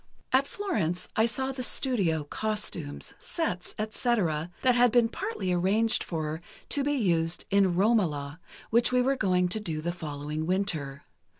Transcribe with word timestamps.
"At 0.33 0.47
Florence 0.47 1.07
I 1.15 1.27
saw 1.27 1.51
the 1.51 1.61
studio, 1.61 2.23
costumes, 2.23 3.13
sets, 3.19 3.75
etc., 3.77 4.49
that 4.63 4.73
had 4.73 4.91
been 4.91 5.09
partly 5.09 5.53
arranged 5.53 6.03
for, 6.03 6.41
to 6.69 6.83
be 6.83 6.93
used 6.93 7.45
in 7.51 7.75
'Romola,' 7.75 8.39
which 8.71 8.91
we 8.91 9.03
were 9.03 9.15
going 9.15 9.47
to 9.49 9.59
do 9.59 9.79
the 9.79 9.91
following 9.91 10.47
winter. 10.47 11.03